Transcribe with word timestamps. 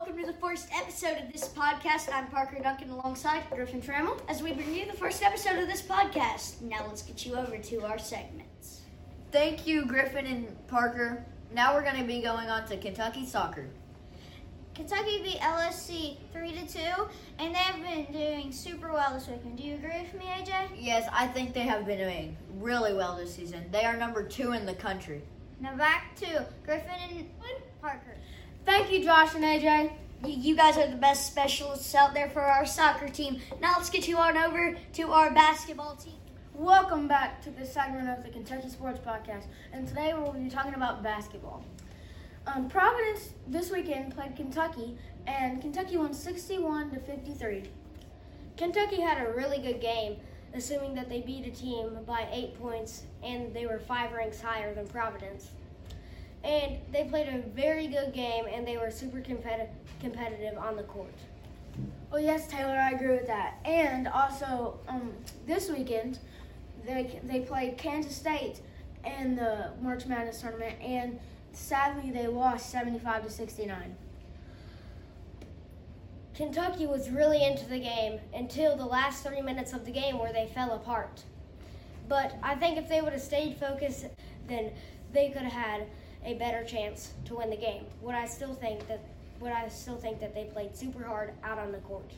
Welcome 0.00 0.18
to 0.18 0.26
the 0.26 0.38
first 0.40 0.66
episode 0.74 1.18
of 1.18 1.32
this 1.32 1.46
podcast. 1.46 2.12
I'm 2.12 2.26
Parker 2.26 2.60
Duncan 2.60 2.90
alongside 2.90 3.44
Griffin 3.48 3.80
Trammell 3.80 4.20
as 4.28 4.42
we 4.42 4.52
bring 4.52 4.74
you 4.74 4.86
the 4.86 4.92
first 4.92 5.22
episode 5.22 5.56
of 5.56 5.68
this 5.68 5.82
podcast. 5.82 6.60
Now 6.62 6.84
let's 6.88 7.02
get 7.02 7.24
you 7.24 7.36
over 7.36 7.56
to 7.56 7.84
our 7.84 7.96
segments. 7.96 8.80
Thank 9.30 9.68
you, 9.68 9.86
Griffin 9.86 10.26
and 10.26 10.66
Parker. 10.66 11.24
Now 11.54 11.74
we're 11.74 11.84
going 11.84 11.98
to 11.98 12.04
be 12.04 12.20
going 12.20 12.48
on 12.50 12.66
to 12.66 12.76
Kentucky 12.76 13.24
soccer. 13.24 13.68
Kentucky 14.74 15.22
beat 15.22 15.38
LSC 15.38 16.16
three 16.32 16.50
to 16.50 16.66
two, 16.66 17.06
and 17.38 17.54
they've 17.54 17.84
been 17.84 18.12
doing 18.12 18.50
super 18.50 18.92
well 18.92 19.14
this 19.14 19.28
weekend. 19.28 19.58
Do 19.58 19.62
you 19.62 19.74
agree 19.74 20.00
with 20.00 20.12
me, 20.14 20.24
AJ? 20.24 20.70
Yes, 20.76 21.08
I 21.12 21.28
think 21.28 21.54
they 21.54 21.60
have 21.60 21.86
been 21.86 21.98
doing 21.98 22.36
really 22.58 22.94
well 22.94 23.16
this 23.16 23.32
season. 23.32 23.64
They 23.70 23.84
are 23.84 23.96
number 23.96 24.24
two 24.24 24.54
in 24.54 24.66
the 24.66 24.74
country. 24.74 25.22
Now 25.60 25.76
back 25.76 26.16
to 26.16 26.46
Griffin 26.64 26.90
and 27.10 27.28
Parker. 27.80 28.16
Thank 28.64 28.90
you, 28.90 29.04
Josh 29.04 29.34
and 29.34 29.44
AJ. 29.44 29.92
You, 30.24 30.56
guys 30.56 30.78
are 30.78 30.86
the 30.86 30.96
best 30.96 31.26
specialists 31.26 31.94
out 31.94 32.14
there 32.14 32.30
for 32.30 32.40
our 32.40 32.64
soccer 32.64 33.08
team. 33.08 33.38
Now 33.60 33.74
let's 33.76 33.90
get 33.90 34.08
you 34.08 34.16
on 34.16 34.38
over 34.38 34.74
to 34.94 35.02
our 35.12 35.30
basketball 35.34 35.96
team. 35.96 36.14
Welcome 36.54 37.06
back 37.06 37.42
to 37.42 37.50
this 37.50 37.74
segment 37.74 38.08
of 38.08 38.24
the 38.24 38.30
Kentucky 38.30 38.70
Sports 38.70 39.00
Podcast, 39.00 39.44
and 39.74 39.86
today 39.86 40.14
we'll 40.14 40.32
be 40.32 40.48
talking 40.48 40.72
about 40.72 41.02
basketball. 41.02 41.62
Um, 42.46 42.70
Providence 42.70 43.34
this 43.46 43.70
weekend 43.70 44.14
played 44.14 44.34
Kentucky, 44.34 44.96
and 45.26 45.60
Kentucky 45.60 45.98
won 45.98 46.14
61 46.14 46.90
to 46.92 47.00
53. 47.00 47.64
Kentucky 48.56 49.00
had 49.02 49.26
a 49.26 49.30
really 49.32 49.58
good 49.58 49.82
game, 49.82 50.16
assuming 50.54 50.94
that 50.94 51.10
they 51.10 51.20
beat 51.20 51.46
a 51.46 51.50
team 51.50 51.98
by 52.06 52.26
eight 52.32 52.58
points, 52.58 53.02
and 53.22 53.52
they 53.52 53.66
were 53.66 53.78
five 53.78 54.12
ranks 54.12 54.40
higher 54.40 54.74
than 54.74 54.86
Providence. 54.88 55.50
And 56.44 56.76
they 56.92 57.04
played 57.04 57.28
a 57.28 57.38
very 57.38 57.86
good 57.86 58.12
game, 58.12 58.44
and 58.52 58.66
they 58.66 58.76
were 58.76 58.90
super 58.90 59.18
competi- 59.18 59.68
competitive 60.00 60.58
on 60.58 60.76
the 60.76 60.82
court. 60.82 61.14
Oh 62.12 62.18
yes, 62.18 62.46
Taylor, 62.46 62.76
I 62.76 62.90
agree 62.90 63.16
with 63.16 63.26
that. 63.26 63.54
And 63.64 64.06
also, 64.06 64.78
um, 64.86 65.12
this 65.46 65.70
weekend, 65.70 66.18
they 66.86 67.18
they 67.24 67.40
played 67.40 67.78
Kansas 67.78 68.14
State 68.14 68.60
in 69.04 69.36
the 69.36 69.70
March 69.80 70.06
Madness 70.06 70.40
tournament, 70.40 70.80
and 70.80 71.18
sadly 71.52 72.10
they 72.10 72.26
lost 72.26 72.70
75 72.70 73.24
to 73.24 73.30
69. 73.30 73.96
Kentucky 76.34 76.86
was 76.86 77.10
really 77.10 77.44
into 77.44 77.64
the 77.68 77.78
game 77.78 78.18
until 78.34 78.76
the 78.76 78.84
last 78.84 79.22
30 79.22 79.40
minutes 79.42 79.72
of 79.72 79.84
the 79.84 79.92
game 79.92 80.18
where 80.18 80.32
they 80.32 80.46
fell 80.52 80.72
apart. 80.72 81.22
But 82.08 82.34
I 82.42 82.56
think 82.56 82.76
if 82.76 82.88
they 82.88 83.00
would 83.00 83.12
have 83.12 83.22
stayed 83.22 83.56
focused, 83.56 84.06
then 84.48 84.72
they 85.12 85.30
could 85.30 85.42
have 85.42 85.52
had 85.52 85.86
a 86.24 86.34
better 86.34 86.64
chance 86.64 87.12
to 87.26 87.36
win 87.36 87.50
the 87.50 87.56
game. 87.56 87.84
Would 88.02 88.14
I 88.14 88.26
still 88.26 88.54
think 88.54 88.86
that 88.88 89.00
would 89.40 89.52
I 89.52 89.68
still 89.68 89.96
think 89.96 90.20
that 90.20 90.34
they 90.34 90.44
played 90.44 90.76
super 90.76 91.04
hard 91.04 91.32
out 91.42 91.58
on 91.58 91.72
the 91.72 91.78
court? 91.78 92.10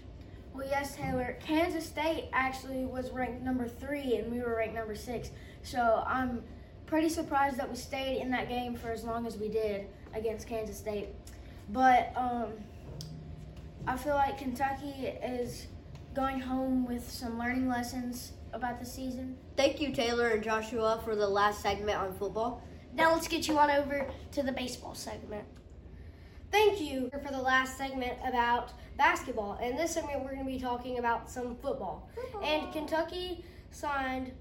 Well, 0.54 0.66
yes, 0.66 0.96
Taylor. 0.96 1.36
Kansas 1.44 1.84
State 1.84 2.28
actually 2.32 2.84
was 2.84 3.10
ranked 3.10 3.42
number 3.42 3.68
three, 3.68 4.16
and 4.16 4.32
we 4.32 4.40
were 4.40 4.56
ranked 4.56 4.74
number 4.74 4.94
six. 4.94 5.30
So 5.62 6.04
I'm 6.06 6.42
pretty 6.86 7.08
surprised 7.08 7.56
that 7.58 7.68
we 7.68 7.76
stayed 7.76 8.20
in 8.20 8.30
that 8.30 8.48
game 8.48 8.74
for 8.74 8.90
as 8.90 9.04
long 9.04 9.26
as 9.26 9.36
we 9.36 9.48
did 9.48 9.86
against 10.14 10.46
Kansas 10.46 10.78
State. 10.78 11.08
But 11.70 12.12
um, 12.16 12.52
I 13.86 13.96
feel 13.96 14.14
like 14.14 14.38
Kentucky 14.38 15.08
is 15.22 15.66
going 16.14 16.40
home 16.40 16.86
with 16.86 17.10
some 17.10 17.38
learning 17.38 17.68
lessons 17.68 18.32
about 18.52 18.80
the 18.80 18.86
season. 18.86 19.36
Thank 19.56 19.80
you, 19.80 19.92
Taylor 19.92 20.28
and 20.28 20.42
Joshua, 20.42 21.00
for 21.04 21.14
the 21.16 21.28
last 21.28 21.60
segment 21.60 21.98
on 21.98 22.14
football. 22.14 22.62
Now 22.94 23.12
let's 23.14 23.28
get 23.28 23.48
you 23.48 23.58
on 23.58 23.70
over 23.70 24.06
to 24.32 24.42
the 24.42 24.52
baseball 24.52 24.94
segment. 24.94 25.44
Thank 26.50 26.80
you 26.80 27.10
for 27.10 27.30
the 27.30 27.40
last 27.40 27.76
segment 27.76 28.14
about 28.26 28.72
basketball. 28.96 29.58
In 29.58 29.76
this 29.76 29.92
segment, 29.92 30.20
we're 30.22 30.34
going 30.34 30.46
to 30.46 30.50
be 30.52 30.60
talking 30.60 30.98
about 30.98 31.28
some 31.28 31.56
football. 31.56 32.08
And 32.42 32.72
Kentucky 32.72 33.44
signed 33.70 34.32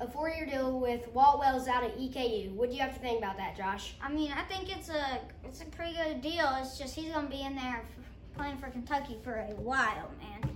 a 0.00 0.06
four-year 0.08 0.46
deal 0.46 0.80
with 0.80 1.06
Walt 1.12 1.38
Wells 1.38 1.68
out 1.68 1.84
of 1.84 1.92
EKU. 1.92 2.52
What 2.54 2.70
do 2.70 2.74
you 2.74 2.82
have 2.82 2.94
to 2.94 3.00
think 3.00 3.18
about 3.18 3.36
that, 3.36 3.56
Josh? 3.56 3.94
I 4.00 4.10
mean, 4.10 4.32
I 4.32 4.42
think 4.42 4.74
it's 4.74 4.88
a 4.88 5.20
it's 5.44 5.60
a 5.60 5.66
pretty 5.66 5.94
good 5.94 6.20
deal. 6.22 6.48
It's 6.60 6.78
just 6.78 6.94
he's 6.94 7.12
gonna 7.12 7.28
be 7.28 7.42
in 7.42 7.54
there 7.54 7.84
f- 7.84 8.36
playing 8.36 8.58
for 8.58 8.68
Kentucky 8.68 9.18
for 9.22 9.34
a 9.34 9.54
while, 9.54 10.10
man. 10.20 10.50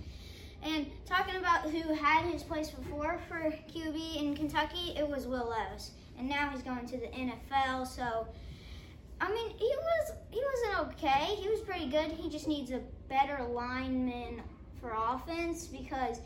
And 0.63 0.87
talking 1.05 1.35
about 1.35 1.69
who 1.69 1.93
had 1.93 2.25
his 2.25 2.43
place 2.43 2.71
before 2.71 3.19
for 3.29 3.53
QB 3.71 4.17
in 4.17 4.35
Kentucky, 4.35 4.95
it 4.97 5.07
was 5.07 5.27
Will 5.27 5.49
Levis, 5.49 5.91
and 6.17 6.27
now 6.27 6.49
he's 6.49 6.61
going 6.61 6.85
to 6.87 6.97
the 6.97 7.07
NFL. 7.07 7.87
So, 7.87 8.27
I 9.21 9.31
mean, 9.31 9.49
he 9.57 9.71
was 9.77 10.13
he 10.29 10.41
wasn't 10.41 10.93
okay. 10.93 11.35
He 11.35 11.49
was 11.49 11.59
pretty 11.61 11.87
good. 11.87 12.11
He 12.11 12.29
just 12.29 12.47
needs 12.47 12.71
a 12.71 12.81
better 13.09 13.43
lineman 13.43 14.41
for 14.79 14.95
offense 14.95 15.67
because 15.67 16.21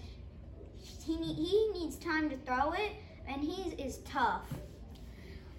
he 1.06 1.16
he 1.16 1.72
needs 1.74 1.98
time 1.98 2.30
to 2.30 2.38
throw 2.38 2.72
it, 2.72 2.94
and 3.28 3.42
he 3.42 3.72
is 3.82 3.98
tough. 4.00 4.46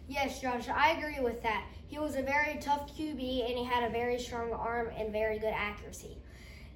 Yes, 0.09 0.41
Josh, 0.41 0.69
I 0.69 0.91
agree 0.91 1.20
with 1.20 1.43
that. 1.43 1.64
He 1.87 1.99
was 1.99 2.16
a 2.16 2.22
very 2.22 2.59
tough 2.60 2.94
QB 2.97 3.49
and 3.49 3.59
he 3.59 3.64
had 3.64 3.84
a 3.84 3.91
very 3.91 4.19
strong 4.19 4.53
arm 4.53 4.91
and 4.97 5.12
very 5.12 5.38
good 5.38 5.54
accuracy. 5.54 6.19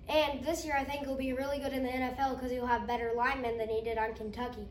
And 0.08 0.44
this 0.44 0.64
year, 0.64 0.76
I 0.78 0.84
think 0.84 1.04
he'll 1.04 1.16
be 1.16 1.32
really 1.32 1.58
good 1.58 1.72
in 1.72 1.82
the 1.82 1.88
NFL 1.88 2.36
because 2.36 2.50
he'll 2.50 2.66
have 2.66 2.86
better 2.86 3.12
linemen 3.16 3.58
than 3.58 3.68
he 3.68 3.82
did 3.82 3.98
on 3.98 4.14
Kentucky. 4.14 4.68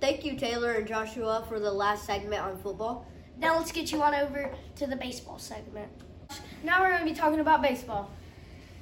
Thank 0.00 0.24
you, 0.24 0.34
Taylor 0.34 0.72
and 0.72 0.88
Joshua, 0.88 1.44
for 1.46 1.60
the 1.60 1.70
last 1.70 2.06
segment 2.06 2.42
on 2.42 2.56
football. 2.56 3.06
Now 3.36 3.58
let's 3.58 3.70
get 3.70 3.92
you 3.92 4.02
on 4.02 4.14
over 4.14 4.50
to 4.76 4.86
the 4.86 4.96
baseball 4.96 5.38
segment. 5.38 5.90
Now 6.64 6.80
we're 6.80 6.88
going 6.88 7.00
to 7.00 7.12
be 7.12 7.14
talking 7.14 7.40
about 7.40 7.60
baseball. 7.60 8.10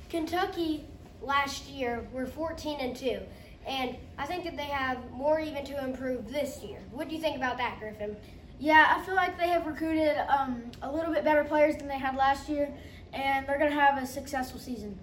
Kentucky 0.09 0.85
last 1.21 1.67
year 1.67 2.07
were 2.13 2.25
14 2.25 2.79
and 2.79 2.95
2, 2.95 3.19
and 3.67 3.97
I 4.17 4.27
think 4.27 4.45
that 4.45 4.57
they 4.57 4.67
have 4.67 5.11
more 5.11 5.41
even 5.41 5.65
to 5.65 5.85
improve 5.85 6.31
this 6.31 6.63
year. 6.63 6.79
What 6.93 7.09
do 7.09 7.17
you 7.17 7.21
think 7.21 7.37
about 7.37 7.59
that, 7.59 7.81
Griffin? 7.81 8.17
Yeah, 8.61 8.95
I 8.97 9.05
feel 9.05 9.17
like 9.17 9.37
they 9.37 9.49
have 9.49 9.67
recruited 9.67 10.17
um, 10.29 10.71
a 10.83 10.93
little 10.93 11.13
bit 11.13 11.25
better 11.25 11.43
players 11.43 11.77
than 11.77 11.89
they 11.89 11.99
had 11.99 12.15
last 12.15 12.49
year, 12.49 12.73
and 13.13 13.45
they're 13.45 13.59
going 13.59 13.73
to 13.73 13.77
have 13.77 14.01
a 14.01 14.07
successful 14.07 14.61
season. 14.61 14.97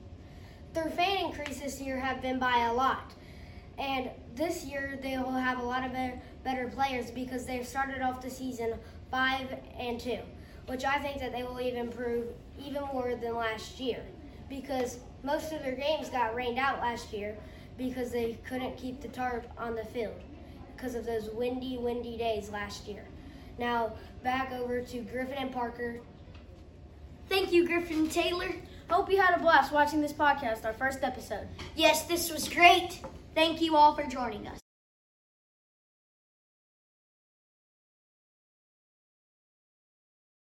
Their 0.74 0.90
fan 0.90 1.26
increase 1.26 1.60
this 1.60 1.82
year 1.82 2.00
have 2.00 2.22
been 2.22 2.40
by 2.40 2.68
a 2.70 2.74
lot. 2.74 3.14
And 3.78 4.10
this 4.36 4.66
year 4.66 5.00
they 5.02 5.18
will 5.18 5.32
have 5.32 5.60
a 5.60 5.64
lot 5.64 5.86
of 5.86 5.92
better, 6.44 6.68
players 6.70 7.12
because 7.12 7.46
they've 7.46 7.68
started 7.68 8.02
off 8.02 8.22
the 8.22 8.30
season 8.30 8.76
five 9.12 9.48
and 9.80 10.00
two, 10.00 10.20
which 10.68 10.86
I 10.86 11.00
think 11.00 11.20
that 11.20 11.32
they 11.32 11.44
will 11.44 11.60
even 11.60 11.80
improve 11.80 12.28
even 12.64 12.84
more 12.94 13.16
than 13.16 13.36
last 13.36 13.80
year 13.80 14.02
because 14.50 15.00
most 15.24 15.52
of 15.52 15.62
their 15.64 15.76
games 15.76 16.10
got 16.10 16.36
rained 16.36 16.60
out 16.60 16.80
last 16.80 17.12
year 17.12 17.36
because 17.78 18.12
they 18.12 18.38
couldn't 18.48 18.78
keep 18.78 19.02
the 19.02 19.08
tarp 19.08 19.48
on 19.58 19.76
the 19.76 19.84
field 19.86 20.22
because 20.76 20.96
of 20.96 21.06
those 21.06 21.30
windy, 21.32 21.78
windy 21.78 22.18
days 22.18 22.50
last 22.50 22.88
year. 22.88 23.06
Now 23.58 23.94
back 24.24 24.52
over 24.52 24.82
to 24.82 25.00
Griffin 25.00 25.36
and 25.36 25.52
Parker. 25.52 26.00
Thank 27.28 27.52
you, 27.52 27.66
Griffin 27.66 28.08
Taylor. 28.08 28.54
Hope 28.90 29.10
you 29.10 29.20
had 29.20 29.36
a 29.36 29.42
blast 29.42 29.74
watching 29.74 30.02
this 30.02 30.14
podcast, 30.14 30.64
our 30.64 30.74
first 30.74 31.04
episode. 31.04 31.48
Yes, 31.76 32.04
this 32.04 32.32
was 32.32 32.48
great. 32.48 33.02
Thank 33.36 33.62
you 33.62 33.76
all 33.76 33.94
for 33.94 34.04
joining 34.04 34.48
us. 34.48 34.65